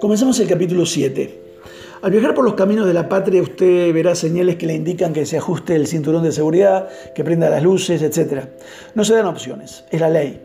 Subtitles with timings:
[0.00, 1.40] Comenzamos el capítulo 7.
[2.00, 5.26] Al viajar por los caminos de la patria usted verá señales que le indican que
[5.26, 8.44] se ajuste el cinturón de seguridad, que prenda las luces, etc.
[8.94, 10.40] No se dan opciones, es la ley.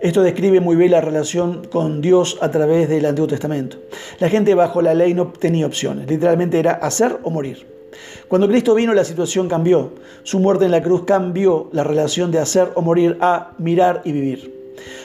[0.00, 3.78] Esto describe muy bien la relación con Dios a través del Antiguo Testamento.
[4.20, 7.66] La gente bajo la ley no tenía opciones, literalmente era hacer o morir.
[8.28, 9.94] Cuando Cristo vino la situación cambió.
[10.22, 14.12] Su muerte en la cruz cambió la relación de hacer o morir a mirar y
[14.12, 14.61] vivir.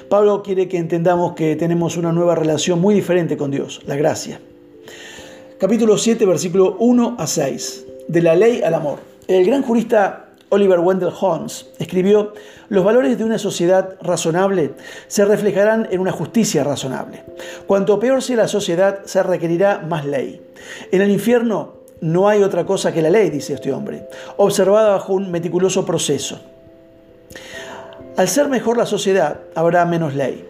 [0.10, 4.40] Pablo quiere que entendamos que tenemos una nueva relación muy diferente con Dios, la gracia.
[5.60, 7.86] Capítulo 7, versículo 1 a 6.
[8.08, 9.00] De la ley al amor.
[9.28, 12.34] El gran jurista Oliver Wendell Holmes escribió,
[12.70, 14.74] los valores de una sociedad razonable
[15.08, 17.24] se reflejarán en una justicia razonable.
[17.66, 20.42] Cuanto peor sea la sociedad, se requerirá más ley.
[20.92, 24.08] En el infierno no hay otra cosa que la ley, dice este hombre,
[24.38, 26.40] observada bajo un meticuloso proceso.
[28.18, 30.44] Al ser mejor la sociedad, habrá menos ley.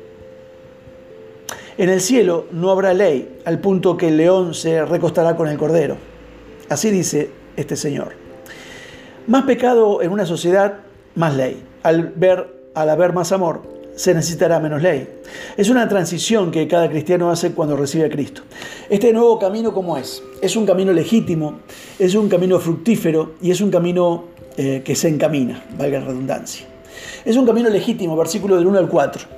[1.78, 5.58] En el cielo no habrá ley, al punto que el león se recostará con el
[5.58, 5.98] cordero.
[6.70, 8.14] Así dice este Señor.
[9.28, 10.76] Más pecado en una sociedad,
[11.16, 11.62] más ley.
[11.84, 13.64] Al, ver, al haber más amor,
[13.98, 15.06] se necesitará menos ley.
[15.58, 18.44] Es una transición que cada cristiano hace cuando recibe a Cristo.
[18.90, 20.24] Este nuevo camino, ¿cómo es?
[20.42, 21.60] Es un camino legítimo,
[22.00, 24.24] es un camino fructífero y es un camino
[24.56, 26.66] eh, que se encamina, valga la redundancia.
[27.26, 29.38] Es un camino legítimo, versículo del 1 al 4.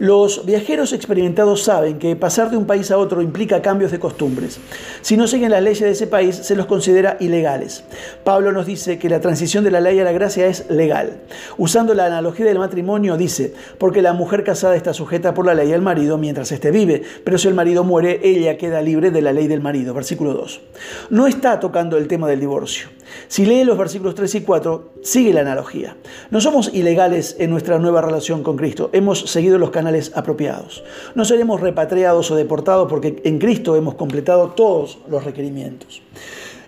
[0.00, 4.60] Los viajeros experimentados saben que pasar de un país a otro implica cambios de costumbres.
[5.00, 7.82] Si no siguen las leyes de ese país, se los considera ilegales.
[8.22, 11.18] Pablo nos dice que la transición de la ley a la gracia es legal.
[11.56, 15.72] Usando la analogía del matrimonio, dice, porque la mujer casada está sujeta por la ley
[15.72, 19.32] al marido mientras éste vive, pero si el marido muere, ella queda libre de la
[19.32, 19.94] ley del marido.
[19.94, 20.60] Versículo 2.
[21.10, 22.88] No está tocando el tema del divorcio.
[23.28, 25.96] Si lee los versículos 3 y 4, sigue la analogía.
[26.30, 28.90] No somos ilegales en nuestra nueva relación con Cristo.
[28.92, 30.82] Hemos seguido los canales apropiados.
[31.14, 36.02] No seremos repatriados o deportados porque en Cristo hemos completado todos los requerimientos.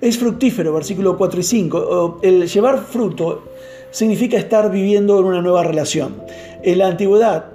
[0.01, 2.21] Es fructífero, versículo 4 y 5.
[2.23, 3.45] El llevar fruto
[3.91, 6.23] significa estar viviendo en una nueva relación.
[6.63, 7.47] En la antigüedad,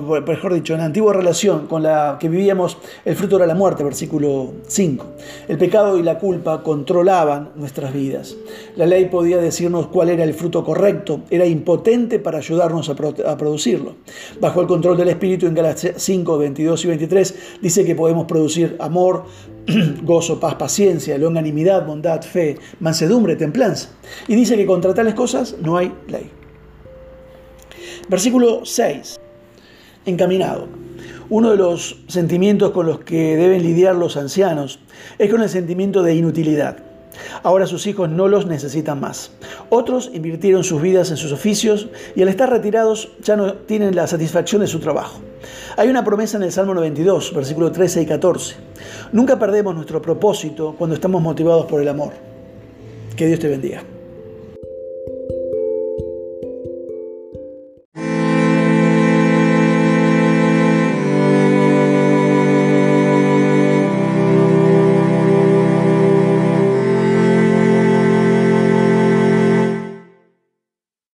[0.00, 3.84] mejor dicho, en la antigua relación con la que vivíamos, el fruto era la muerte,
[3.84, 5.06] versículo 5.
[5.48, 8.36] El pecado y la culpa controlaban nuestras vidas.
[8.76, 13.96] La ley podía decirnos cuál era el fruto correcto, era impotente para ayudarnos a, producirlo.
[14.40, 18.76] Bajo el control del Espíritu, en Galacias 5, 22 y 23, dice que podemos producir
[18.80, 19.24] amor,
[20.02, 23.90] gozo, paz, paciencia, longanimidad, bondad, fe, mansedumbre, templanza.
[24.28, 26.30] Y dice que contra tales cosas no hay ley.
[28.08, 29.20] Versículo 6
[30.06, 30.68] encaminado.
[31.30, 34.78] Uno de los sentimientos con los que deben lidiar los ancianos
[35.18, 36.78] es con el sentimiento de inutilidad.
[37.42, 39.30] Ahora sus hijos no los necesitan más.
[39.70, 44.06] Otros invirtieron sus vidas en sus oficios y al estar retirados ya no tienen la
[44.06, 45.20] satisfacción de su trabajo.
[45.76, 48.56] Hay una promesa en el Salmo 92, versículos 13 y 14.
[49.12, 52.12] Nunca perdemos nuestro propósito cuando estamos motivados por el amor.
[53.16, 53.82] Que Dios te bendiga.